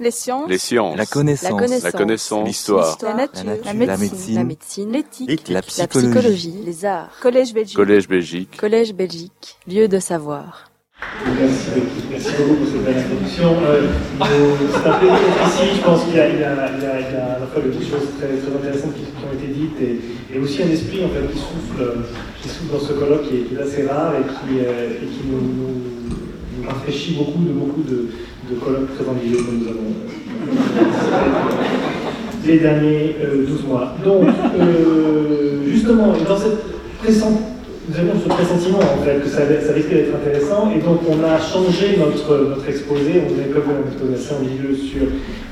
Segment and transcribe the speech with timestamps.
[0.00, 0.48] Les sciences.
[0.48, 0.96] Les sciences.
[0.96, 1.82] La connaissance.
[1.84, 2.46] La connaissance.
[2.48, 2.96] L'histoire.
[3.02, 3.44] La nature.
[3.44, 3.98] La La nature.
[3.98, 4.34] médecine.
[4.34, 4.92] La médecine.
[4.92, 5.48] L'éthique.
[5.48, 6.54] La La psychologie.
[6.64, 7.10] Les arts.
[7.20, 7.76] Collège Belgique.
[7.76, 8.56] Collège Belgique.
[8.58, 9.56] Collège Belgique.
[9.68, 10.70] Lieu de savoir.
[11.24, 13.56] Merci, merci beaucoup pour cette belle introduction.
[13.62, 13.88] Euh,
[14.20, 15.76] c'est un plaisir d'être ici.
[15.76, 17.38] Je pense qu'il y a, il y a- il y a- il y a à
[17.40, 20.62] la fois des choses très, très intéressantes qui, qui ont été dites et, et aussi
[20.62, 21.94] un esprit en fait, qui, souffle, euh,
[22.42, 25.06] qui souffle dans ce colloque qui est, qui est assez rare et qui, euh, et
[25.06, 25.74] qui nous, nous,
[26.62, 28.10] nous rafraîchit beaucoup de beaucoup de,
[28.50, 30.46] de colloques très ennuyeux que nous avons euh,
[32.46, 33.94] les derniers euh, 12 mois.
[34.04, 34.24] Donc,
[34.58, 36.58] euh, justement, dans cette
[37.02, 37.40] pressante
[37.88, 39.40] nous avions ce pressentiment en fait que ça,
[39.72, 43.22] risquait d'être intéressant et donc on a changé notre, notre exposé.
[43.24, 45.06] On avait comme un exposé assez ambitieux sur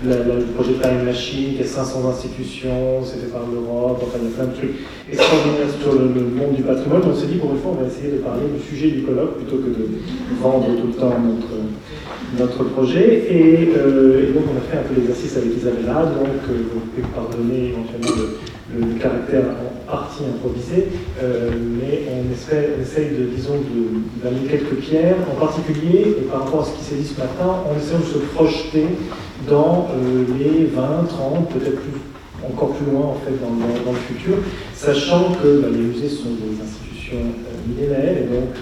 [0.05, 4.33] le projet Time Machine, qui a 500 institutions, c'est fait par l'Europe, enfin il y
[4.33, 4.77] a plein de trucs
[5.11, 7.03] extraordinaires sur le, monde du patrimoine.
[7.09, 9.39] On s'est dit pour une fois on va essayer de parler du sujet du colloque
[9.39, 9.89] plutôt que de
[10.41, 11.57] vendre tout le temps notre,
[12.37, 13.25] notre projet.
[13.31, 17.09] Et, euh, donc on a fait un peu l'exercice avec Isabella, donc euh, vous pouvez
[17.15, 20.89] pardonner éventuellement le, le caractère en partie improvisé,
[21.23, 23.55] euh, mais on, espère, on essaye de, disons,
[24.23, 27.65] d'amener quelques pierres, en particulier et par rapport à ce qui s'est dit ce matin,
[27.71, 28.85] on essaie de se projeter
[29.49, 32.01] dans euh, les 20, 30, peut-être plus,
[32.47, 34.37] encore plus loin en fait dans, le futur,
[34.75, 38.53] sachant que bah, les musées sont des institutions euh, millénaires et donc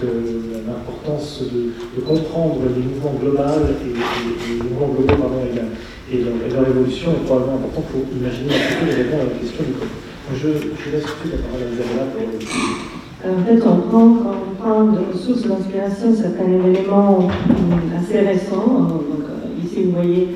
[0.65, 5.63] l'importance de, comprendre les mouvements globaux et les mouvements globaux pardon, et, la-
[6.11, 9.23] et leur, et leur évolution est probablement important pour imaginer un petit peu et répondre
[9.23, 10.03] à la question du colloque.
[10.33, 10.47] Je,
[10.83, 14.13] je laisse tout la parole à Isabella pour le En fait, on prend,
[14.61, 18.83] quand on de source d'inspiration certains événements hum, assez récents.
[18.91, 20.27] Donc, euh, ici, vous voyez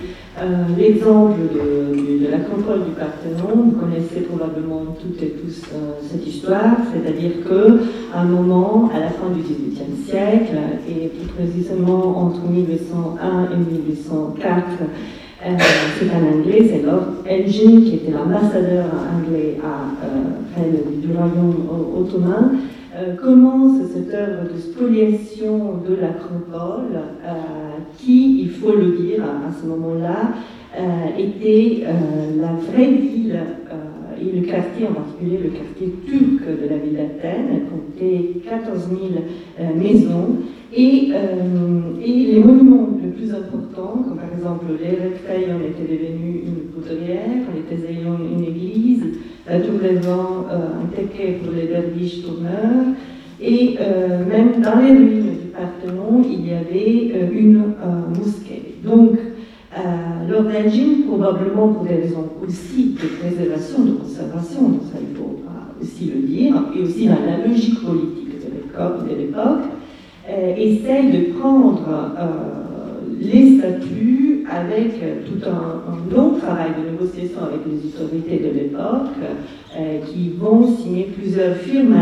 [0.42, 3.52] euh, l'exemple de, de- de l'acropole du Parthénon.
[3.66, 7.82] Vous connaissez probablement toutes et tous euh, cette histoire, c'est-à-dire que
[8.14, 10.56] à un moment, à la fin du XVIIIe siècle,
[10.90, 14.64] et plus précisément entre 1801 et 1804,
[15.44, 15.58] euh,
[15.98, 21.56] c'est un Anglais, c'est Lord Elgin, qui était l'ambassadeur anglais à, euh, du royaume
[21.98, 22.58] ottoman,
[22.96, 26.94] euh, commence cette œuvre de spoliation de l'acropole,
[27.26, 27.32] euh,
[27.98, 30.34] qui, il faut le dire, à, ce moment-là,
[31.18, 31.84] était
[32.40, 33.38] la vraie ville,
[34.22, 39.02] et le quartier en particulier, le quartier turc de la ville d'Athènes, comptait 14 000
[39.60, 40.38] euh, maisons,
[40.74, 41.12] et
[42.00, 48.18] les monuments plus importants, comme par exemple les Rectaion était devenu une poudrière, les Thésaion
[48.20, 49.04] une église,
[49.48, 52.96] des Vents euh, un tequet pour les derviches tourneurs,
[53.42, 58.76] et euh, même dans les ruines du Parthénon, il y avait euh, une euh, mosquée.
[58.84, 59.18] Donc,
[59.78, 65.82] euh, Elgin, probablement pour des raisons aussi de préservation, de conservation, ça il faut euh,
[65.82, 68.22] aussi le dire, et aussi dans la logique politique
[68.72, 69.66] de l'époque,
[70.30, 72.71] euh, essaye de prendre euh,
[73.22, 79.16] les statuts avec euh, tout un, long travail de négociation avec les autorités de l'époque
[79.80, 81.96] euh, qui vont signer plusieurs firmes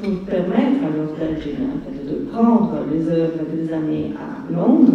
[0.00, 4.92] pour permettre à fait, de prendre les œuvres des années à Londres.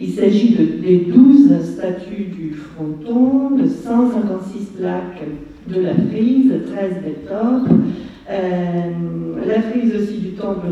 [0.00, 5.22] Il s'agit de, des 12 statues du fronton, de 156 plaques
[5.68, 7.60] de la frise, 13 d'Hector,
[8.30, 10.66] euh, la frise aussi du temple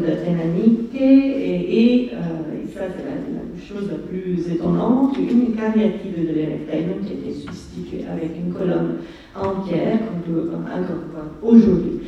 [0.94, 3.37] et, et, euh, et ça c'est la
[3.68, 8.98] chose la plus étonnante, une cariatide de l'Erectainum qui était substituée avec une colonne
[9.36, 12.00] entière qu'on peut incorporer aujourd'hui.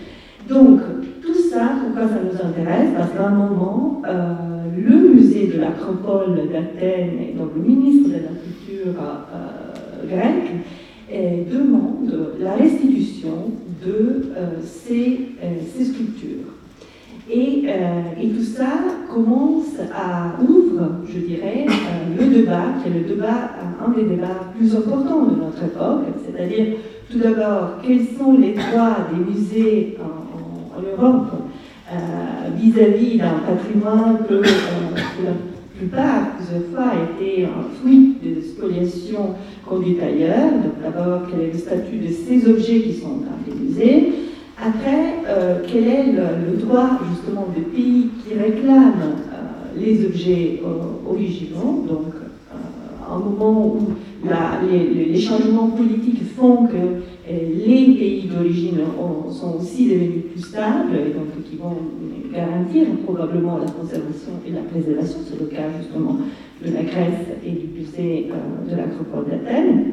[0.49, 0.81] Donc,
[1.23, 2.91] tout ça, pourquoi ça nous intéresse?
[2.97, 4.35] Parce qu'à un moment, euh,
[4.77, 10.53] le musée de l'Acropole d'Athènes, donc le ministre de la Culture euh, grecque,
[11.13, 13.51] euh, demande la restitution
[13.85, 14.31] de
[14.63, 15.35] ces
[15.85, 16.60] sculptures.
[17.33, 18.67] Et, euh, et tout ça
[19.09, 23.51] commence à ouvre, je dirais, euh, le débat, qui est le débat,
[23.87, 26.75] un des débats plus importants de notre époque, c'est-à-dire
[27.11, 30.21] tout d'abord quels sont les droits des musées en,
[30.81, 31.27] Europe
[31.93, 31.97] euh,
[32.57, 34.43] vis-à-vis d'un patrimoine que, euh,
[35.25, 35.33] la
[35.77, 39.35] plupart, plusieurs fois, a été un fruit de spoliation
[39.67, 40.53] conduite ailleurs.
[40.53, 44.13] Donc d'abord, quel est le statut de ces objets qui sont dans les musées?
[44.63, 46.99] Après, euh, quel est le droit
[47.31, 53.79] justement des pays qui réclament euh, les objets euh, originaux Donc, euh, un moment où
[54.71, 60.95] les, les- changements politiques font que les pays d'origine ont- sont aussi devenus plus stables
[60.95, 61.77] et donc qui vont
[62.33, 65.19] garantir probablement la conservation et la préservation.
[65.29, 66.17] C'est le cas justement
[66.65, 68.29] de la Grèce et du musée
[68.71, 69.85] de l'acropole d'Athènes.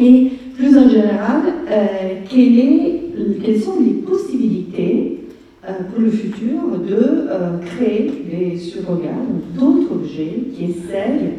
[0.00, 5.25] Et plus en général, euh, est- quelles sont les possibilités
[5.66, 9.08] pour le futur de euh, créer des surrogats,
[9.54, 11.32] d'autres objets qui essayent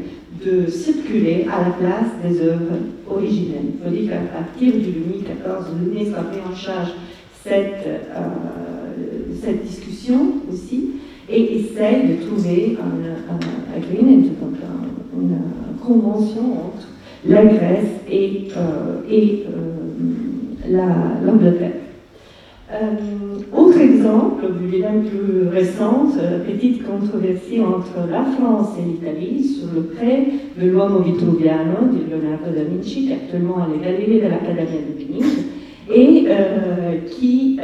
[0.45, 2.75] de circuler à la place des œuvres
[3.09, 3.74] originelles.
[3.74, 6.91] Il faut dire qu'à partir du 2014, l'UNESCO a pris en charge
[7.44, 10.91] cette, euh, cette discussion aussi
[11.30, 14.57] et essaye de trouver un, agreement, donc
[15.13, 15.38] une
[15.85, 16.88] convention entre
[17.25, 21.71] la Grèce et, euh, et euh, l'Angleterre.
[21.71, 21.86] Euh,
[23.53, 26.15] autre exemple, bien plus récente,
[26.45, 30.25] petite controversie entre la France et l'Italie sur le prêt
[30.59, 35.01] de l'uomo vitruviano de Leonardo da Vinci, qui est actuellement à la de l'Accademia de
[35.01, 35.45] Venise,
[35.89, 36.27] et
[37.09, 37.57] qui,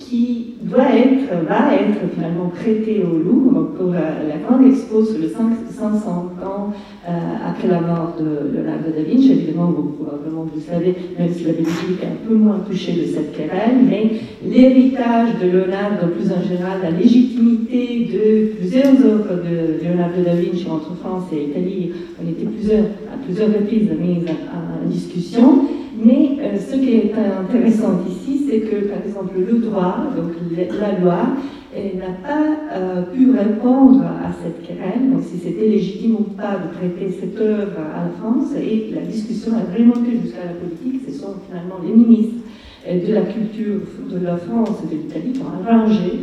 [0.00, 5.28] qui doit être, va être finalement prêté au Louvre pour la grande expo sur le
[5.28, 6.10] 500
[6.44, 6.72] ans
[7.08, 7.10] euh,
[7.46, 9.32] après la mort de Leonardo da Vinci.
[9.32, 13.32] Évidemment, vous, probablement savez, même si la Belgique est un peu moins touchée de cette
[13.32, 14.12] querelle, mais
[14.44, 20.66] l'héritage de Leonardo, plus en général, la légitimité de plusieurs œuvres de Leonardo da Vinci
[20.70, 21.92] entre France et Italie,
[22.22, 25.64] ont été plusieurs, à plusieurs reprises mises en discussion.
[26.02, 30.32] Mais euh, ce qui est intéressant ici, c'est que, par exemple, le droit, donc
[30.78, 31.36] la loi,
[31.72, 36.76] n'a pas euh, pu répondre à cette querelle, donc si c'était légitime ou pas de
[36.76, 41.12] prêter cette œuvre à la France, et la discussion a remonté jusqu'à la politique, ce
[41.12, 42.42] sont finalement les ministres
[42.86, 43.80] de la culture
[44.10, 46.20] de la France et de l'Italie qui ont arrangé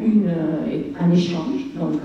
[0.00, 0.30] une,
[1.00, 1.72] un échange.
[1.78, 2.00] Donc,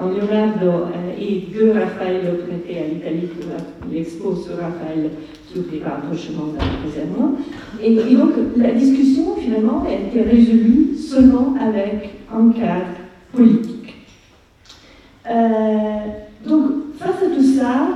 [0.00, 0.86] en Leonardo
[1.18, 5.10] et deux Raphaël prêtés à l'Italie pour l'expo sur Raphaël
[5.52, 7.38] s'ouvrira prochainement dans le mois.
[7.82, 12.96] Et, et, donc la discussion finalement a été résolue seulement avec un cadre
[13.32, 13.94] politique.
[15.28, 15.98] Euh,
[16.46, 16.62] donc
[16.98, 17.88] face à tout ça,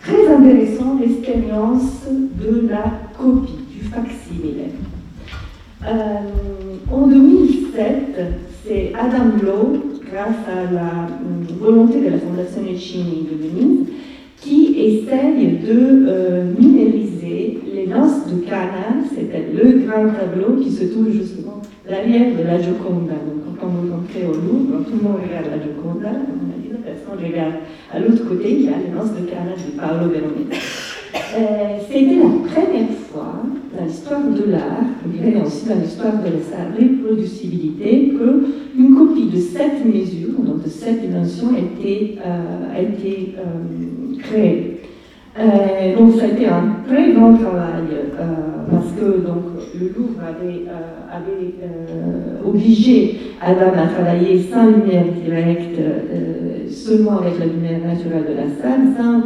[0.00, 2.84] très intéressant l'expérience de la
[3.18, 4.69] copie, du facsimile.
[5.86, 8.20] Euh, en 2007,
[8.64, 9.80] c'est Adam Lowe,
[10.12, 13.86] grâce à la euh, volonté de la Fondation Chimie de Venise,
[14.36, 20.84] qui essaye de euh, numériser les noces de Cana, c'était le grand tableau qui se
[20.84, 23.14] trouve justement l'arrière de la Gioconda.
[23.14, 26.68] Donc quand vous entrez au Louvre, tout le monde regarde la Gioconda, on a dit,
[26.84, 27.54] personne regarde.
[27.90, 30.96] À l'autre côté, il y a les noces de Cana de Paolo Veronese.
[31.88, 33.42] C'était la première fois
[33.80, 39.38] dans l'histoire de l'art, on dirait aussi dans l'histoire de sa reproducibilité, qu'une copie de
[39.38, 44.79] cette mesure, donc de cette dimension, a été, euh, euh, créée.
[45.38, 47.86] Euh, donc ça a été un très grand travail
[48.18, 48.24] euh,
[48.68, 49.44] parce que donc,
[49.78, 55.78] le Louvre avait, euh, avait obligé Adam à travailler sans lumière directe,
[56.68, 59.22] seulement avec la lumière naturelle de la salle, sans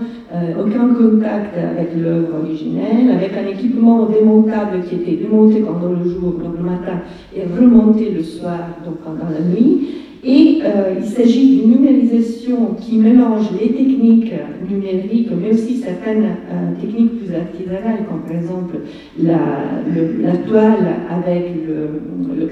[0.60, 6.34] aucun contact avec l'œuvre originelle, avec un équipement démontable qui était démonté pendant le jour,
[6.34, 7.00] donc le matin,
[7.34, 9.88] et remonté le soir, donc pendant la nuit.
[10.26, 14.32] Et euh, il s'agit d'une numérisation qui mélange les techniques
[14.70, 18.76] numériques, mais aussi certaines euh, techniques plus artisanales, comme par exemple
[19.22, 22.00] la, toile avec le,
[22.40, 22.46] le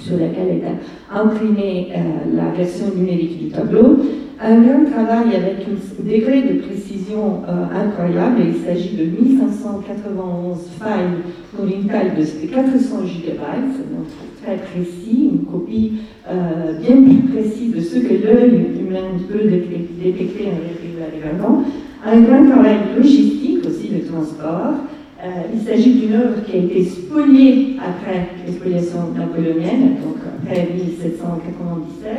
[0.00, 3.98] sur laquelle est imprimée euh, la version numérique du tableau.
[4.42, 8.40] Un grand travail avec un degré de précision incroyable.
[8.48, 11.20] Il s'agit de 1591 failles
[11.54, 14.06] pour une taille de 400 GB, donc
[14.42, 15.92] très précis, une copie
[16.28, 19.48] euh, bien plus précise de ce que l'œil humain peut
[20.02, 24.74] détecter en Un grand travail logistique aussi de transport.
[25.22, 32.10] Euh, il s'agit d'une œuvre qui a été spoliée après l'expoliation napoléonienne, donc après 1797,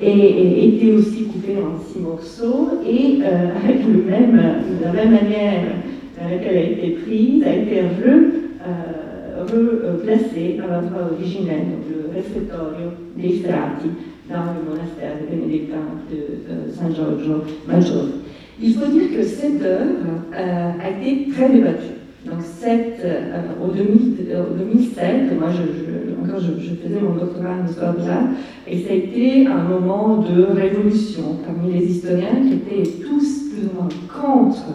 [0.00, 4.40] et, été aussi coupée en six morceaux, et euh, avec le même,
[4.82, 5.62] la même manière
[6.18, 8.42] dans laquelle elle a été prise, a été re,
[9.92, 13.90] replacée dans l'endroit originel, donc le réfectorio des strati
[14.30, 18.08] dans le monastère bénédictin de Saint Giorgio Maggiore.
[18.62, 22.01] Il faut dire que cette œuvre euh, a été très débattue.
[22.24, 28.00] Donc, euh, au, 2007, moi, je, encore, je, faisais mon doctorat en histoire de
[28.68, 33.66] et ça a été un moment de révolution parmi les historiens qui étaient tous plus
[33.66, 34.66] ou moins contre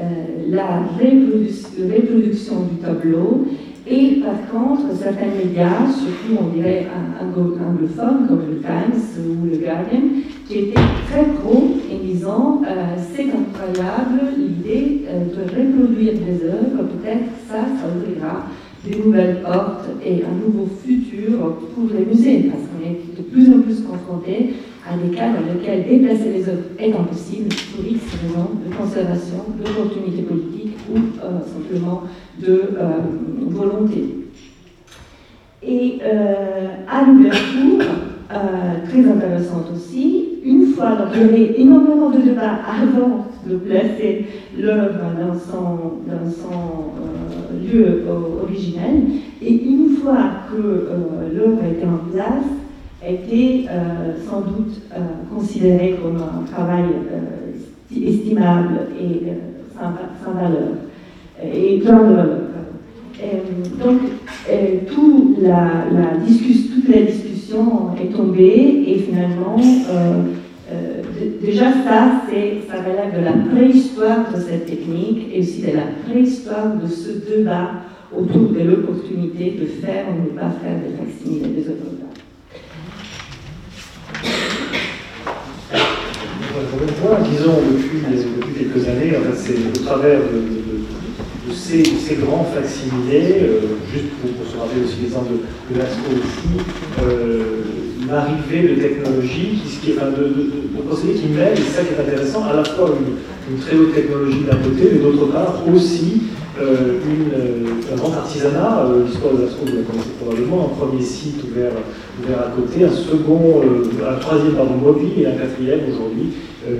[0.00, 0.04] euh,
[0.48, 3.46] la reproduction du tableau
[3.86, 6.86] et par contre, certains médias, surtout on dirait
[7.20, 10.02] anglophones comme le Times ou le Guardian,
[10.46, 16.84] qui étaient très pro et disant euh, c'est incroyable l'idée euh, de reproduire des œuvres,
[16.84, 18.46] peut-être ça, ça ouvrira
[18.84, 23.48] des nouvelles portes et un nouveau futur pour les musées, parce qu'on est de plus
[23.52, 24.54] en plus confronté
[24.88, 29.44] à des cas dans lesquels déplacer les œuvres est impossible pour X raisons de conservation,
[29.56, 32.02] d'opportunités politiques ou euh, simplement
[32.40, 32.98] de euh,
[33.46, 34.04] volonté.
[36.04, 37.84] Euh, à l'ouverture,
[38.88, 44.26] très intéressante aussi, une fois donc il y avait énormément de débats avant de placer
[44.58, 48.04] l'œuvre dans son, euh, lieu
[48.42, 49.02] originel.
[49.40, 50.18] Et une fois
[50.50, 52.44] que euh, l'œuvre était en place,
[53.06, 54.80] était euh, sans doute
[55.34, 56.84] considérée comme un travail
[57.90, 59.22] estimable et
[59.74, 60.68] sans, valeur,
[61.42, 61.82] et.
[63.82, 64.00] Donc,
[65.40, 69.56] la, la discussion, toute la discussion est tombée et finalement,
[71.42, 72.22] déjà ça,
[72.68, 77.10] ça relève de la préhistoire de cette technique et aussi de la préhistoire de ce
[77.30, 77.70] débat
[78.16, 81.92] autour de l'opportunité de faire ou ne pas faire des facsimilés des œuvres
[87.30, 88.00] disons, depuis,
[88.54, 90.71] quelques années, c'est au travers de,
[91.62, 93.60] ces, grands facsimilés, euh,
[93.92, 96.58] juste pour, se rappeler aussi l'exemple de, de Lascaux aussi,
[97.02, 97.62] euh,
[98.08, 101.94] l'arrivée de technologies, qui, qui, enfin, de, de, procédés qui mêlent, et c'est ça qui
[101.94, 106.22] est intéressant, à la fois une, très haute technologie d'un côté, mais d'autre part aussi
[106.60, 108.88] euh, une, un grand artisanat.
[109.06, 111.72] L'histoire de Lascaux, vous la connaissez probablement, un premier site ouvert,
[112.28, 113.62] à côté, un second,
[114.08, 116.32] un troisième pardon, mobile et un quatrième aujourd'hui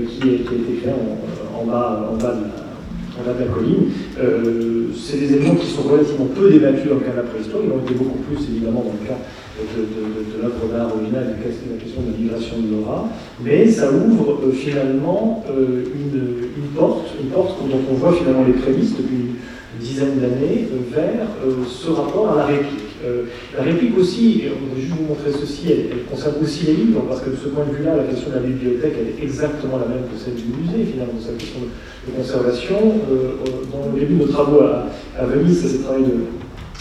[0.08, 2.61] qui, a été fait en, en, bas, en bas de la
[3.18, 3.90] on a de la colline.
[4.20, 7.62] Euh, c'est des éléments qui sont relativement peu débattus dans le cas de la préhistoire.
[7.64, 9.18] Ils ont été beaucoup plus, évidemment, dans le cas
[9.60, 13.08] de, l'œuvre d'art originale, la question de la migration de l'aura.
[13.44, 18.44] Mais ça ouvre euh, finalement euh, une, une, porte, une porte dont on voit finalement
[18.46, 21.26] les prémices depuis une dizaine d'années vers
[21.66, 22.81] ce rapport à la réplique.
[23.04, 23.24] Euh,
[23.56, 27.20] la réplique aussi, on va juste vous montrer ceci, elle, concerne aussi les livres, parce
[27.20, 29.86] que de ce point de vue-là, la question de la bibliothèque, elle est exactement la
[29.86, 32.78] même que celle du musée, finalement, c'est la question de, conservation.
[33.10, 36.30] Euh, euh, dans le début de nos travaux à, Venise, ça s'est travaillé de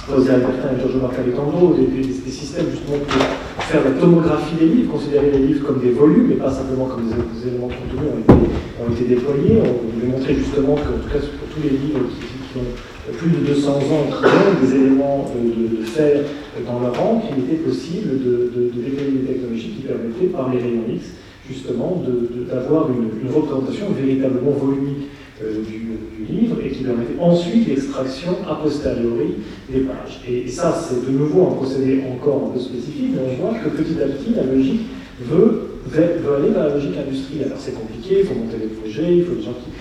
[0.09, 4.65] José Albertin et Giorgio Marcaritando, des, des, des, systèmes justement pour faire la tomographie des
[4.65, 8.09] livres, considérer les livres comme des volumes et pas simplement comme des, éléments de contenu
[8.09, 8.33] ont été,
[8.81, 9.61] ont été déployés.
[9.61, 12.73] On voulait montrer justement que, en tout cas, pour tous les livres qui, qui ont
[13.17, 16.23] plus de 200 ans qui des éléments de, fer
[16.65, 20.59] dans leur rang, qu'il était possible de, de, déployer des technologies qui permettaient, par les
[20.59, 21.11] rayons X,
[21.49, 22.01] justement,
[22.49, 25.07] d'avoir une, représentation véritablement volumique
[25.43, 29.35] euh, du, du, livre et qui permettait ensuite l'extraction a posteriori
[29.69, 30.21] des pages.
[30.29, 33.69] Et, ça, c'est de nouveau un procédé encore un peu spécifique, mais on voit que
[33.69, 34.81] petit à petit, la logique
[35.21, 37.47] veut, veut aller vers la logique industrielle.
[37.47, 39.71] Alors c'est compliqué, il faut monter des projets, il faut des gens qui,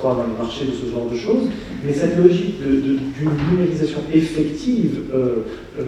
[0.00, 1.52] croire dans les marchés de ce genre de choses,
[1.84, 5.44] mais cette logique d'une numérisation effective, euh,
[5.78, 5.84] euh,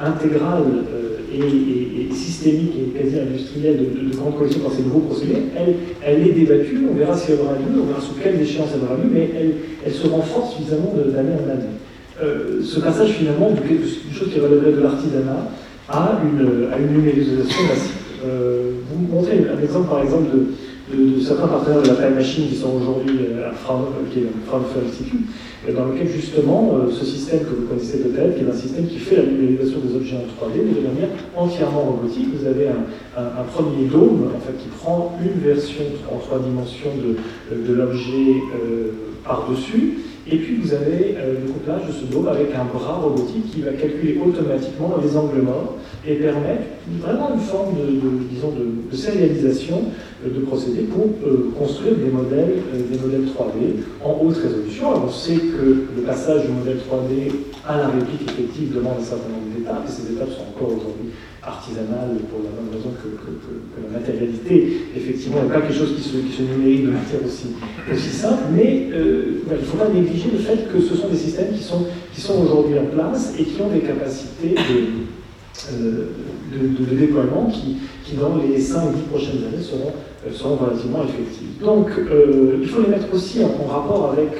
[0.00, 5.50] intégrale euh, et, systémique et quasi industrielle de, de, grandes collections par ces nouveaux procédés,
[5.56, 8.68] elle, elle est débattue, on verra si elle aura lieu, on verra sous quelle échéance
[8.74, 9.52] elle aura lieu, mais elle,
[9.84, 12.62] elle se renforce suffisamment d'année en année.
[12.62, 15.50] ce passage finalement d'une chose qui relèverait de l'artisanat
[15.88, 18.00] à une, à une numérisation massive.
[18.22, 20.46] vous montrez un exemple par exemple de,
[20.92, 25.26] de, certains partenaires de la Time Machine qui sont aujourd'hui euh, à Fraunhofer, Fraunhofer Institute,
[25.74, 28.98] dans lequel justement euh, ce système que vous connaissez peut-être, qui est un système qui
[28.98, 32.28] fait la numérisation des objets en 3D, mais de manière entièrement robotique.
[32.38, 37.56] Vous avez un, premier dôme en fait, qui prend une version en trois dimensions de,
[37.56, 38.92] de l'objet euh,
[39.24, 43.52] par-dessus, et puis vous avez euh, le couplage de ce dôme avec un bras robotique
[43.52, 45.76] qui va calculer automatiquement les angles morts
[46.08, 46.62] et permettre
[47.00, 49.82] vraiment une forme de, disons de, sérialisation
[50.24, 54.90] euh, de procédés pour euh, construire des modèles, des modèles 3D en haute résolution.
[54.90, 57.32] Alors on sait que le passage du modèle 3D
[57.66, 61.10] à la réplique effective demande un certain nombre d'étapes, et ces étapes sont encore aujourd'hui
[61.42, 63.06] artisanale pour la même raison que,
[63.82, 67.54] la matérialité, effectivement, n'est pas quelque chose qui se, qui se numérise de manière aussi,
[67.92, 71.16] aussi simple, mais euh, il ne faut pas négliger le fait que ce sont des
[71.16, 75.06] systèmes qui sont, qui sont aujourd'hui en place et qui ont des capacités de,
[75.72, 76.06] euh,
[76.52, 79.92] de, déploiement qui, qui, dans les 5-10 prochaines années, seront,
[80.26, 81.58] euh, seront relativement effectives.
[81.60, 84.30] Donc, il faut les mettre aussi en, rapport avec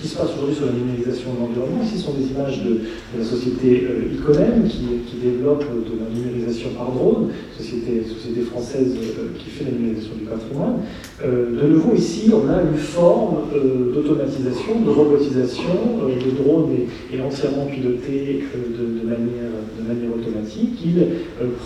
[0.00, 1.82] qui se passe aujourd'hui sur la numérisation de l'environnement.
[1.84, 2.80] Ici, ce sont des images de,
[3.18, 4.80] la société euh, Iconem qui,
[5.20, 8.02] développe de la numérisation par drone, société,
[8.50, 10.80] française euh, qui fait la numérisation du patrimoine.
[11.22, 13.50] Euh, de nouveau, ici, on a une forme
[13.92, 16.08] d'automatisation, de robotisation.
[16.08, 16.70] le drone
[17.12, 20.78] est, entièrement piloté de, manière, automatique.
[20.84, 21.04] Il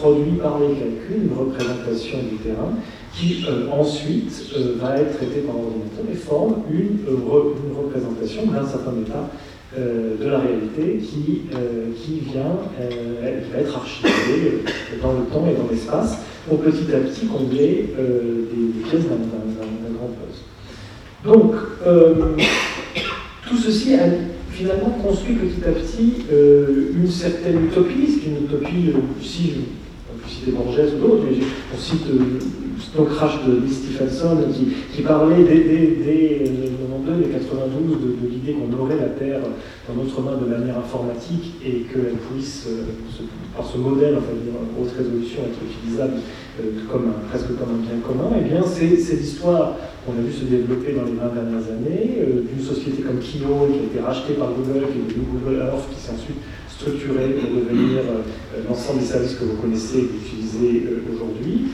[0.00, 2.74] produit par les calculs une représentation du terrain
[3.14, 8.66] qui euh, ensuite euh, va être traité par l'ordinateur et forme euh, une représentation d'un
[8.66, 9.28] certain état
[9.76, 11.42] de la réalité qui,
[11.96, 14.62] qui vient, qui va être archivée
[15.02, 19.16] dans le temps et dans l'espace pour petit à petit combler des, pièces d'un
[19.96, 20.44] grand puzzle.
[21.24, 21.54] Donc,
[23.48, 24.04] tout ceci a
[24.50, 26.24] finalement construit petit à petit
[26.96, 29.54] une certaine utopie, ce qui est une utopie, si
[30.14, 31.36] on peut citer Borges ou d'autres, mais
[31.74, 32.06] on cite
[32.78, 34.38] Stone Crash de Stephenson
[34.94, 36.44] qui, parlait dès, dès, dès
[37.04, 39.40] 92 et 92 de, l'idée qu'on aurait la Terre
[39.88, 42.68] dans notre main de manière informatique et qu'elle puisse,
[43.56, 46.14] par ce modèle, enfin, dire, haute résolution, être utilisable
[46.90, 49.74] comme un, presque comme un bien commun, et eh bien c'est l'histoire
[50.06, 53.66] qu'on a vu se développer dans les 20 dernières années, euh, d'une société comme Kio
[53.72, 56.38] qui a été rachetée par Google, qui est devenue Google Earth, qui s'est ensuite
[56.84, 61.72] structurée pour devenir euh, l'ensemble des services que vous connaissez et utilisez euh, aujourd'hui,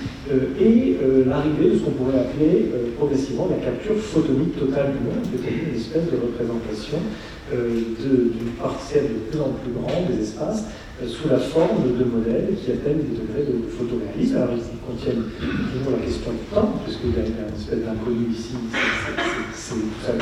[0.61, 5.59] et l'arrivée de ce qu'on pourrait appeler progressivement la capture photonique totale du monde, c'est-à-dire
[5.67, 6.99] une espèce de représentation
[7.51, 10.67] d'une partielle de plus en plus grande des espaces
[11.05, 14.37] sous la forme de modèles qui atteignent des degrés de, photoréalisme.
[14.37, 15.25] Alors ils contiennent
[15.75, 18.55] toujours la question du temps, puisque il y a une espèce d'inconnu ici,
[19.71, 20.13] c'est ça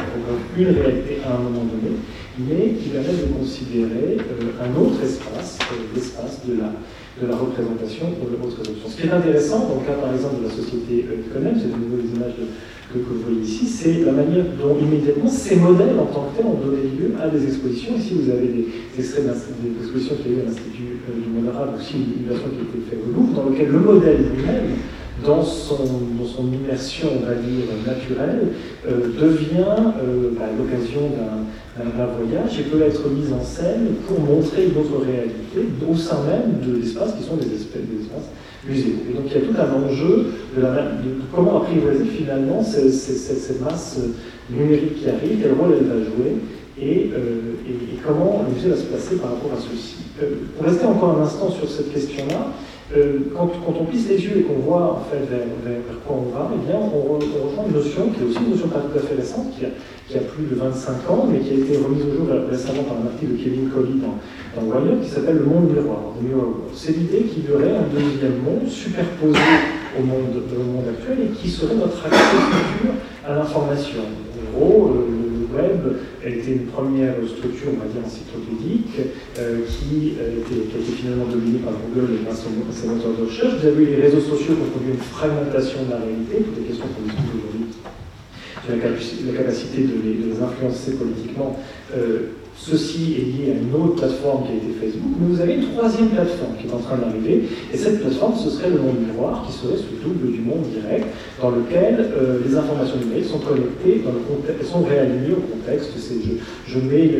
[0.58, 1.96] une réalité à un moment donné,
[2.38, 6.72] mais qui permet de considérer euh, un autre espace, euh, l'espace de la,
[7.20, 8.88] de la représentation pour de haute résolution.
[8.88, 11.72] Ce qui est intéressant, dans le cas par exemple de la société euh, Econem, c'est
[11.72, 12.36] de nouveau les images
[12.92, 16.46] que, vous voyez ici, c'est la manière dont immédiatement ces modèles en tant que tels
[16.46, 17.96] ont donné lieu à des expositions.
[17.96, 21.54] Ici, vous avez des extraits des expositions qui a eu à l'Institut euh, du monde
[21.54, 24.76] arabe, aussi une version qui a été faite au Louvre, dans lequel le modèle lui-même,
[25.24, 28.48] dans son, dans immersion, on va dire, naturelle,
[28.86, 31.10] euh, devient euh, bah, l'occasion
[31.76, 36.18] d'un voyage et peut être mise en scène pour montrer une autre réalité au sein
[36.24, 38.30] même de l'espace qui sont des, espèces, des espaces
[38.70, 40.62] et donc il y a tout un enjeu de,
[41.34, 43.98] comment apprivoiser finalement cette, masse
[44.50, 46.36] numérique qui arrive, quel rôle elle va jouer,
[46.80, 47.54] et, euh,
[48.06, 49.96] comment le musée va se placer par rapport à ceci.
[50.22, 52.52] Euh, pour rester encore un instant sur cette question-là,
[52.96, 55.44] euh, quand, on plisse les yeux et qu'on voit en fait vers,
[56.06, 58.80] quoi on va, eh bien, on, rejoint une notion qui est aussi une notion pas
[58.80, 62.02] tout à fait récente, qui a, plus de 25 ans, mais qui a été remise
[62.06, 64.16] au jour récemment par un article de Kevin Colley dans,
[64.56, 66.00] dans Wired, qui s'appelle Le monde miroir.
[66.72, 69.38] C'est l'idée qu'il y aurait un deuxième monde superposé
[69.98, 70.40] au monde,
[70.88, 72.92] actuel et qui serait notre accès futur
[73.26, 74.00] à l'information.
[74.56, 75.06] En gros,
[75.58, 78.94] web elle était une première structure, on va dire, encyclopédique,
[79.38, 83.24] euh, qui, euh, qui, a été finalement dominée par Google et grâce aux moteurs de
[83.24, 83.60] recherche.
[83.60, 86.58] Vous avez eu les réseaux sociaux qui ont produit une fragmentation de la réalité, toutes
[86.58, 87.58] les questions qu'on discute aujourd'hui
[88.68, 88.76] la,
[89.38, 91.58] capacité de les, de les influencer politiquement.
[91.96, 95.54] Euh, Ceci est lié à une autre plateforme qui a été Facebook, mais vous avez
[95.54, 98.98] une troisième plateforme qui est en train d'arriver, et cette plateforme, ce serait le monde
[99.06, 101.06] miroir, qui serait sous double du monde direct,
[101.40, 105.92] dans lequel euh, les informations numériques sont connectées, dans le contexte, sont réalignées au contexte.
[105.96, 107.10] Je, je mets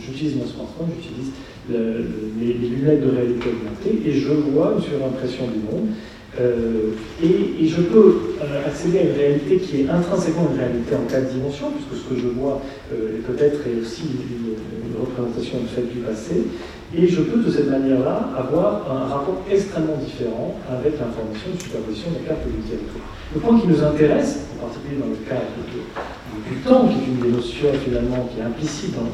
[0.00, 1.32] j'utilise mon smartphone, j'utilise
[1.68, 5.88] les, lunettes de réalité augmentée, et je vois une surimpression du monde.
[6.40, 6.90] Euh,
[7.22, 11.28] et, je peux euh, accéder à une réalité qui est intrinsèquement une réalité en quatre
[11.32, 12.60] dimensions, puisque ce que je vois
[12.92, 14.56] euh, peut-être est aussi une,
[14.96, 16.46] représentation du fait du passé,
[16.96, 22.10] et je peux de cette manière-là avoir un rapport extrêmement différent avec l'information de superposition
[22.12, 22.56] des cartes du.
[23.34, 25.44] Le point qui nous intéresse, en particulier dans le cas
[26.48, 29.04] du temps, qui est une des notions finalement qui est implicite dans,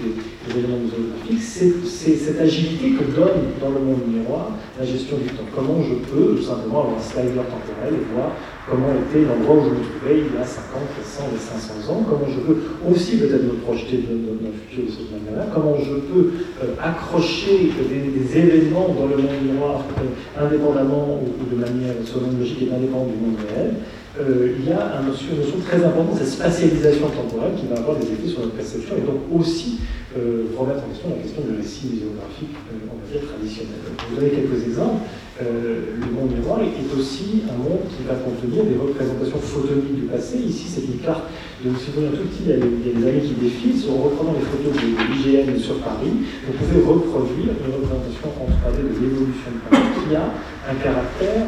[0.00, 1.42] des, éléments muséographiques,
[1.84, 5.46] c'est cette agilité que donne dans le monde miroir la gestion du temps.
[5.54, 8.32] Comment je peux simplement avoir un slider temporel et voir
[8.68, 12.06] comment était l'endroit où je me trouvais il y a 50, 100 et 500 ans,
[12.08, 12.58] comment je peux
[12.88, 16.30] aussi peut-être me projeter dans, le futur de cette manière-là, comment je peux
[16.62, 22.62] euh, accrocher des, événements dans le monde miroir euh, indépendamment ou, de manière selon logique
[22.62, 23.74] et indépendante du monde réel,
[24.18, 25.30] euh, il y a une notion,
[25.64, 29.22] très importante, cette spatialisation temporelle qui va avoir des effets sur notre perception et donc
[29.30, 29.78] aussi
[30.18, 33.78] euh, remettre en question la question du récit muséographique, euh, on va dire, traditionnel.
[34.10, 35.06] Vous donner quelques exemples.
[35.38, 40.38] le monde miroir est aussi un monde qui va contenir des représentations photoniques du passé.
[40.38, 41.30] Ici, c'est une carte
[41.64, 43.76] de, vous un tout petit, il y, a des, années qui défilent.
[43.90, 46.12] En reprenant les photos de, l'IGN sur Paris,
[46.46, 50.32] vous pouvez reproduire une représentation en 3D de l'évolution de Paris qui a
[50.70, 51.44] un caractère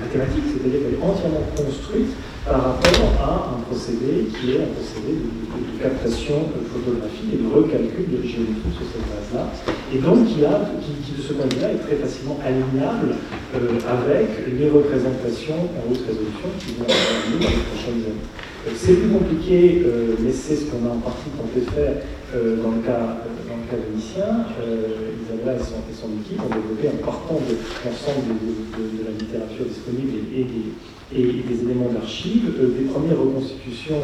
[0.00, 5.18] mathématique, c'est-à-dire qu'elle est entièrement construite par rapport à un procédé qui est un procédé
[5.20, 9.52] de, captation photographique et de recalcul de géométrie sur cette base-là.
[9.92, 13.16] Et donc qui, a, qui, de ce point de vue-là est très facilement alignable
[13.54, 18.45] euh, avec les représentations en haute résolution qui vont lieu dans les prochaines années.
[18.66, 21.94] Euh, c'est plus compliqué, euh, mais c'est ce qu'on a en partie tenté de faire
[22.34, 23.80] dans le cas, dans le cas.
[23.96, 29.12] Isabella et son, et son, équipe ont développé en partant de l'ensemble de, de, la
[29.16, 30.66] littérature disponible et, et des
[31.14, 34.02] et des éléments d'archives, des premières reconstitutions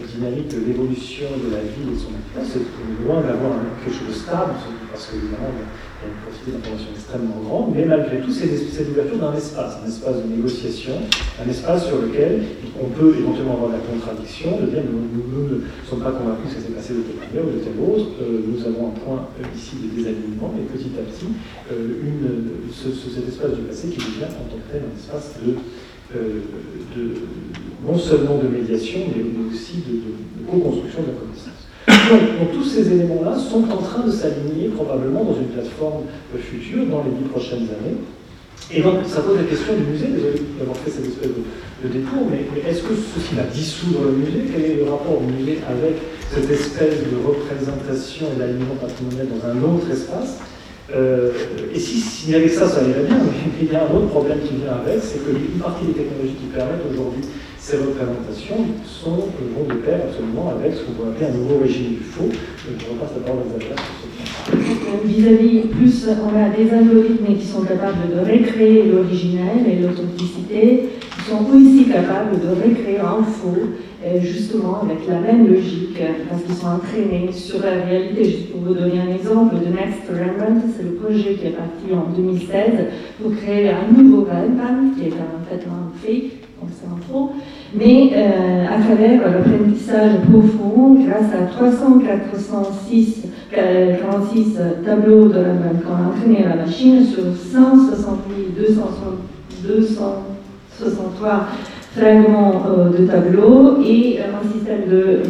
[0.00, 2.44] dynamiques de l'évolution de la ville et de son habitat.
[2.44, 2.64] C'est
[3.04, 4.52] loin d'avoir quelque chose de stable,
[4.90, 9.18] parce qu'évidemment, il y a une quantité d'informations extrêmement grande, mais malgré tout, c'est l'ouverture
[9.20, 10.96] d'un espace, un espace de négociation,
[11.40, 12.44] un espace sur lequel
[12.80, 16.60] on peut éventuellement avoir la contradiction, de dire nous, ne sommes pas convaincus que ça
[16.64, 19.56] s'est passé de telle manière ou de telle autre, euh, nous avons un point euh,
[19.56, 21.32] ici de désalignement, et petit à petit,
[21.72, 22.00] euh,
[22.72, 25.56] cet espace du passé qui devient en tant que tel un espace de,
[26.14, 27.14] de
[27.86, 31.62] non seulement de médiation, mais aussi de, de co-construction de la connaissance.
[32.38, 36.04] Donc, tous ces éléments-là sont en train de s'aligner probablement dans une plateforme
[36.38, 37.98] future dans les dix prochaines années.
[38.70, 42.22] Et donc, ça pose la question du musée, désolé d'avoir fait cette espèce de, détour,
[42.30, 44.46] mais, est-ce que ceci va dissoudre le musée?
[44.52, 45.98] Quel est le rapport du musée avec
[46.32, 50.38] cette espèce de représentation et d'alignement patrimonial dans un autre espace?
[50.94, 51.30] Euh,
[51.74, 54.56] Et si, avait ça, ça irait bien, mais il y a un autre problème qui
[54.56, 57.22] vient avec, c'est qu'une partie des technologies qui permettent aujourd'hui
[57.62, 61.94] ces représentations sont, vont de pair absolument avec ce qu'on pourrait appeler un nouveau régime
[61.94, 62.28] du faux.
[62.58, 64.98] Je repasse la parole à point.
[65.04, 70.88] Vis-à-vis, plus on a des algorithmes qui sont capables de recréer l'originel et l'authenticité,
[71.28, 73.56] sont aussi capables de recréer un faux,
[74.20, 78.24] justement avec la même logique, parce qu'ils sont entraînés sur la réalité?
[78.24, 81.92] Juste pour vous donner un exemple, The Next Rembrandt, c'est le projet qui est parti
[81.92, 82.54] en 2016
[83.20, 87.32] pour créer un nouveau Rembrandt, qui est en fait un fake c'est un faux,
[87.74, 95.42] mais euh, à travers l'apprentissage profond, grâce à 300, 406, 46 tableaux de la,
[95.84, 98.18] qu'on a entraîné à la machine sur 160
[100.82, 101.48] 263
[101.96, 105.22] fragments euh, de tableaux et un système de euh,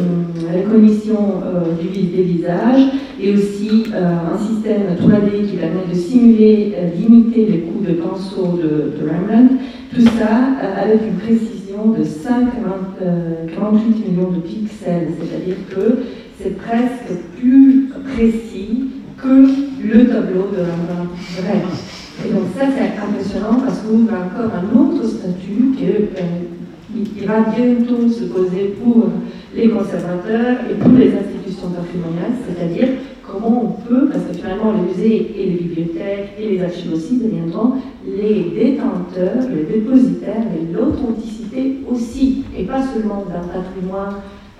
[0.55, 1.43] reconnaissance
[1.81, 2.85] du, des visages
[3.21, 8.93] et aussi un système 3D qui permet de simuler, d'imiter les coups de pinceau de,
[9.05, 9.55] Rembrandt
[9.93, 15.99] tout ça euh, avec une précision de 5, 48 euh, millions de pixels, c'est-à-dire que
[16.39, 18.85] c'est presque plus précis
[19.17, 19.47] que
[19.83, 21.92] le tableau de Rembrandt.
[22.25, 27.41] Et donc ça c'est impressionnant parce qu'on ouvre encore un autre statut qui euh, va
[27.41, 29.09] bientôt se poser pour
[29.55, 32.89] les conservateurs et pour les institutions patrimoniales, c'est-à-dire
[33.25, 37.17] comment on peut, parce que finalement les musées et les bibliothèques et les archives aussi
[37.17, 37.73] deviendront
[38.05, 44.15] les détenteurs, les dépositaires et l'authenticité aussi, et pas seulement d'un patrimoine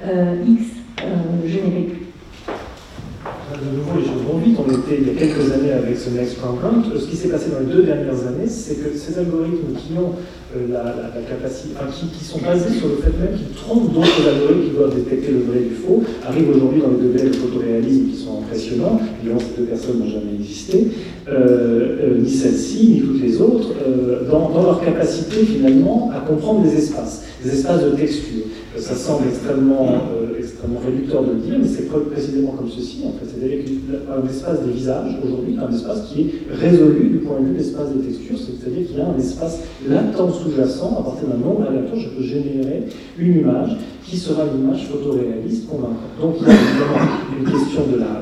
[0.05, 0.63] euh, X
[1.01, 2.02] euh, générique.
[3.53, 4.57] De nouveau, les choses vont vite.
[4.57, 6.81] On était il y a quelques années avec ce Next Program.
[6.89, 10.17] Ce qui s'est passé dans les deux dernières années, c'est que ces algorithmes qui ont
[10.57, 11.77] euh, la, capacité,
[12.17, 15.39] qui, sont basés sur le fait même qu'ils trompent d'autres algorithmes qui doivent détecter le
[15.45, 18.99] vrai du faux, arrivent aujourd'hui dans des degrés de photoréalisme qui sont impressionnants.
[19.21, 20.87] Évidemment, ces deux personnes n'ont jamais existé,
[21.29, 23.69] euh, euh, ni celle-ci, ni toutes les autres,
[24.31, 28.43] dans, dans, leur capacité finalement à comprendre des espaces, des espaces de texture.
[28.77, 29.87] Ça semble extrêmement,
[30.37, 33.25] extrêmement réducteur de le dire, mais c'est précisément comme ceci, en fait.
[33.29, 37.53] C'est-à-dire qu'un espace des visages, aujourd'hui, un espace qui est résolu du point de vue
[37.53, 41.37] de l'espace des textures, c'est-à-dire qu'il y a un espace latent sous-jacent, à partir d'un
[41.37, 42.83] nombre aléatoire, je peux générer
[43.19, 46.17] une image qui sera une image photoréaliste convaincante.
[46.19, 46.99] Donc il y a évidemment
[47.39, 48.21] une question de la,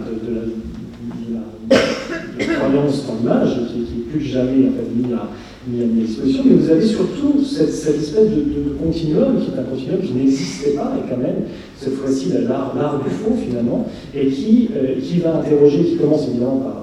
[2.40, 5.30] croyance dans l'image qui, n'est plus jamais en fait, mise à,
[5.68, 10.94] mais vous avez surtout cette, espèce de, continuum qui est un continuum qui n'existait pas,
[10.98, 11.44] et quand même,
[11.78, 16.58] cette fois-ci, l'art du faux finalement, et qui, euh, qui va interroger, qui commence évidemment
[16.58, 16.82] par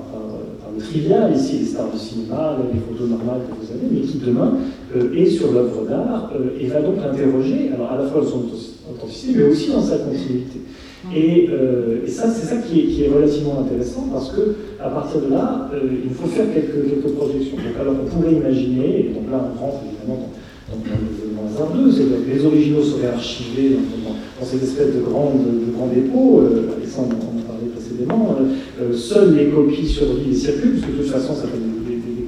[0.79, 4.55] trivial ici, les stars de cinéma, les photos normales que vous avez, mais qui demain
[4.97, 8.45] euh, est sur l'œuvre d'art euh, et va donc interroger, alors à la fois son
[8.91, 10.61] authenticité, mais aussi dans sa continuité.
[11.05, 11.09] Mm.
[11.15, 15.71] Euh, et, ça, c'est ça qui est, relativement intéressant parce que à partir de là,
[16.05, 17.57] il faut faire quelques, quelques projections.
[17.57, 20.31] Donc, alors, on pourrait imaginer, et donc là, on rentre évidemment
[20.69, 25.01] dans, dans, le 2, c'est que les originaux seraient archivés dans, dans, cette espèce de
[25.01, 26.43] grande, de grand dépôt.
[26.77, 27.17] Alexandre
[28.11, 28.45] euh,
[28.81, 31.59] euh, seules les copies survivent et circulent, puisque de toute façon, ça fait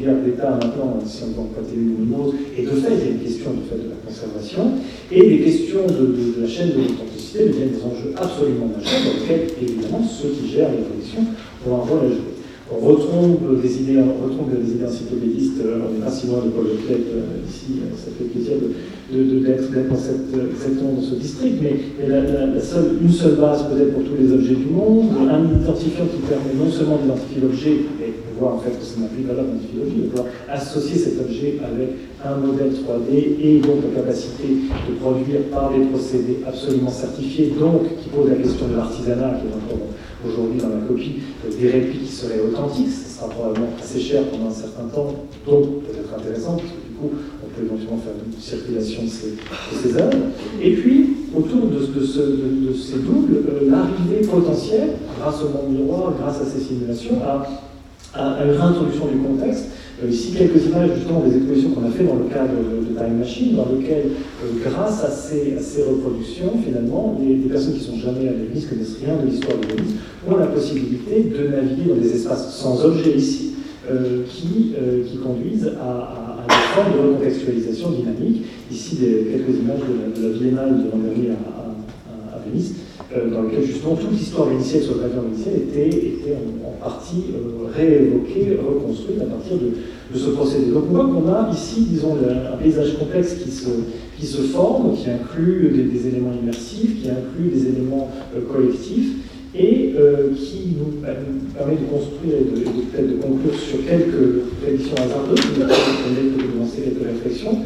[0.01, 3.09] des, guerres d'État maintenant, si on ne pas télé lumineuse, et de fait, il y
[3.09, 4.73] a une question de, fait, de la conservation,
[5.13, 9.53] et les questions de, la chaîne de l'authenticité deviennent des enjeux absolument majeurs, dans lesquels,
[9.61, 11.25] évidemment, ceux qui gèrent les collections
[11.69, 12.41] ont un rôle à jouer.
[12.73, 17.03] On retrouve des idées, encyclopédistes, euh, on n'est pas si loin de Paul Leclerc
[17.47, 18.71] ici, ça fait plaisir de
[19.11, 21.75] d'être dans cette, exactement dans ce district, mais,
[22.07, 26.71] une seule base peut-être pour tous les objets du monde, un identifiant qui permet non
[26.71, 28.10] seulement d'identifier l'objet, mais
[28.41, 31.21] de voir en fait que ça n'a plus valeur d'identifier l'objet, de pouvoir associer cet
[31.21, 31.89] objet avec
[32.25, 34.49] un modèle 3D et donc la capacité
[34.89, 39.47] de produire par des procédés absolument certifiés, donc qui pose la question de l'artisanat qui
[39.47, 39.87] est encore
[40.27, 41.21] aujourd'hui dans la copie,
[41.59, 45.15] des répliques qui seraient authentiques, ce sera probablement assez cher pendant un certain temps,
[45.47, 47.11] donc peut-être intéressant, parce que coup,
[47.43, 50.19] on peut éventuellement faire une circulation de ces, œuvres.
[50.63, 56.45] Et puis, autour de ces doubles, euh, l'arrivée potentielle, grâce au monde miroir, grâce à
[56.45, 57.47] ces simulations, à,
[58.15, 59.67] à, une réintroduction du contexte.
[60.03, 63.19] Euh, ici, quelques images justement des expositions qu'on a fait dans le cadre de, Time
[63.19, 64.11] Machine, dans lequel,
[64.45, 68.67] euh, grâce à ces, reproductions, finalement, les, des personnes qui ne sont jamais à Venise,
[68.67, 69.95] connaissent rien de l'histoire de Venise,
[70.29, 73.53] ont la possibilité de naviguer dans des espaces sans objet ici,
[73.91, 74.75] euh, qui,
[75.19, 78.45] conduisent à, à, à, des formes de recontextualisation dynamique.
[78.71, 82.75] Ici, quelques images de la, de la de l'an dernier à, à, Venise,
[83.13, 88.57] dans lequel justement toute l'histoire initiale sur le pavillon initial était, en, partie euh, réévoquée,
[88.57, 90.71] reconstruite à partir de, ce procédé.
[90.71, 95.71] Donc on voit qu'on a ici, disons, un paysage complexe qui se, forme, qui inclut
[95.71, 99.17] des, éléments immersifs, qui inclut des éléments euh, collectifs,
[99.55, 105.41] et euh, qui nous, permet de construire et de, de, conclure sur quelques prédictions hasardeuses,
[105.41, 107.59] qui nous permettent de lancer quelques réflexions.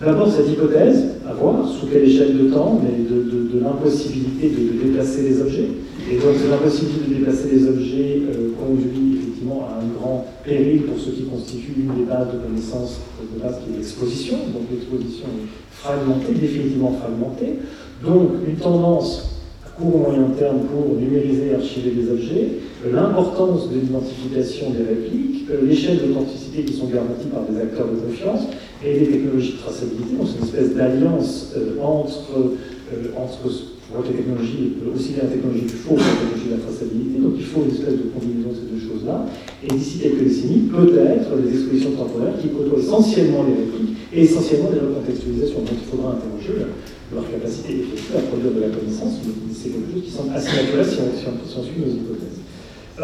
[0.00, 4.84] D'abord, cette hypothèse, à voir sous quelle échelle de temps, mais de, de, l'impossibilité de,
[4.84, 5.68] déplacer les objets.
[6.10, 10.82] Et donc, cette impossibilité de déplacer les objets euh, conduit effectivement à un grand péril
[10.82, 14.36] pour ce qui constitue une des bases de connaissance de base qui est l'exposition.
[14.52, 17.60] Donc, l'exposition est fragmentée, définitivement fragmentée.
[18.04, 19.35] Donc, une tendance
[19.76, 22.48] court ou moyen terme pour numériser et archiver des objets,
[22.84, 27.88] euh, l'importance de l'identification des répliques, euh, l'échelle d'authenticité qui sont garanties par des acteurs
[27.88, 28.48] de confiance
[28.84, 30.16] et les technologies de traçabilité.
[30.16, 32.56] Donc c'est une espèce d'alliance euh, entre,
[33.16, 37.18] entre les technologies, aussi bien la technologie du faux que la technologie de la traçabilité.
[37.20, 39.26] Donc il faut une espèce de combinaison de ces deux choses-là.
[39.64, 44.70] Et d'ici quelques décennies, peut-être des expositions temporaires qui côtoient essentiellement les répliques et essentiellement
[44.70, 45.60] des recontextualisations.
[45.60, 46.64] Donc il faudra interroger
[47.14, 47.84] leur capacité
[48.16, 49.20] à produire de la connaissance,
[49.52, 52.40] c'est quelque chose qui semble assez naturel si on, suit nos hypothèses.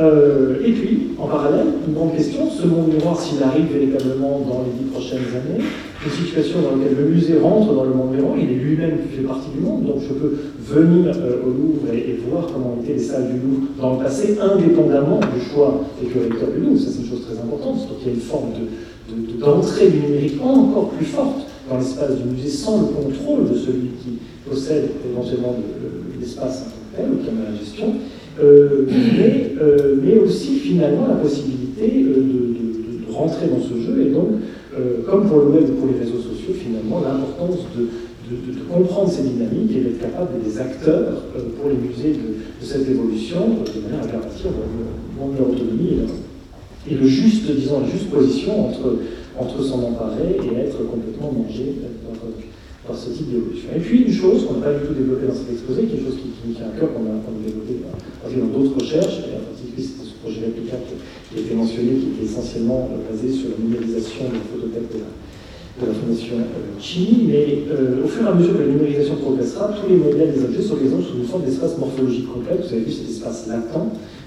[0.01, 4.65] Euh, et puis, en parallèle, une grande question, ce monde miroir, s'il arrive véritablement dans
[4.65, 5.63] les dix prochaines années,
[6.05, 9.19] une situation dans laquelle le musée rentre dans le monde miroir, il est lui-même qui
[9.19, 12.95] fait partie du monde, donc je peux venir euh, au Louvre et, voir comment étaient
[12.95, 16.91] les salles du Louvre dans le passé, indépendamment du choix des curateurs du Louvre, ça
[16.91, 18.51] c'est une chose très importante, donc il y a une forme
[19.39, 23.51] d'entrée de, de, du numérique encore plus forte dans l'espace du musée sans le contrôle
[23.51, 25.57] de celui qui possède éventuellement
[26.21, 27.95] l'espace en tant que tel, ou qui en a la gestion,
[28.43, 34.07] euh, mais, euh, mais, aussi finalement la possibilité euh, de, rentrer dans ce jeu.
[34.07, 34.29] Et donc,
[35.05, 37.89] comme pour le web ou pour les réseaux sociaux, finalement l'importance de,
[38.73, 41.25] comprendre ces dynamiques et d'être capable d'être des acteurs
[41.61, 44.47] pour les musées de, cette évolution de manière à garantir
[45.37, 45.99] leur autonomie
[46.89, 48.97] et, et le juste, disons, la juste position entre
[49.39, 51.77] entre s'en emparer et être complètement mangé
[52.87, 53.71] par, ce type d'évolution.
[53.75, 55.99] Et puis une chose qu'on n'a pas du tout développée dans cet exposé, qui est
[55.99, 59.25] une chose qui, qui me tient à cœur, qu'on a, qu a, dans d'autres recherches,
[59.25, 63.33] et en particulier c'était ce projet réplica qui a été mentionné, qui était essentiellement basé
[63.33, 65.11] sur la numérisation de la photothèque de la,
[65.81, 69.73] de Fondation euh, Chini, mais euh, au fur et à mesure que la numérisation progressera,
[69.73, 72.69] tous les modèles des objets sont exemple sous une forme d'espace morphologique complexe.
[72.69, 73.75] Vous avez vu cet espace latent.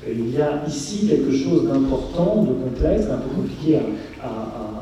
[0.07, 4.74] Euh, il y a ici quelque chose d'important, de complexe, un peu compliqué à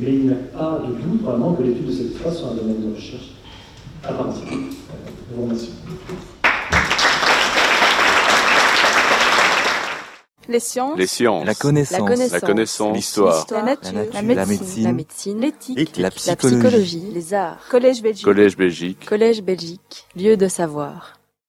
[0.00, 2.54] mais il n'y a pas de doute vraiment que l'étude de cette phase soit un
[2.54, 3.32] domaine de recherche
[4.04, 4.48] à part entière.
[4.50, 5.70] Je vous remercie.
[10.48, 10.98] Les sciences.
[10.98, 11.46] Les sciences.
[11.46, 12.32] La connaissance.
[12.32, 12.96] La connaissance.
[12.96, 13.46] L'histoire.
[13.50, 13.92] La, nature.
[13.94, 14.34] La, nature.
[14.34, 14.84] la médecine.
[14.84, 15.40] La médecine.
[15.40, 15.96] L'éthique.
[15.96, 17.10] La, la psychologie.
[17.12, 17.60] Les arts.
[17.70, 18.24] Collège Belgique.
[18.24, 19.06] Collège Belgique.
[19.06, 20.06] Collège Belgique.
[20.16, 21.21] Lieu de savoir.